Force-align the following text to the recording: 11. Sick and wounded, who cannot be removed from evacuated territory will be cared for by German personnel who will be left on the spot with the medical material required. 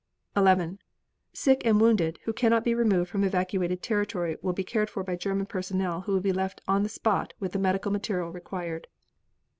11. 0.35 0.79
Sick 1.31 1.61
and 1.63 1.79
wounded, 1.79 2.17
who 2.23 2.33
cannot 2.33 2.63
be 2.63 2.73
removed 2.73 3.07
from 3.07 3.23
evacuated 3.23 3.83
territory 3.83 4.35
will 4.41 4.51
be 4.51 4.63
cared 4.63 4.89
for 4.89 5.03
by 5.03 5.15
German 5.15 5.45
personnel 5.45 6.01
who 6.01 6.13
will 6.13 6.19
be 6.19 6.33
left 6.33 6.59
on 6.67 6.81
the 6.81 6.89
spot 6.89 7.35
with 7.39 7.51
the 7.51 7.59
medical 7.59 7.91
material 7.91 8.31
required. 8.31 8.87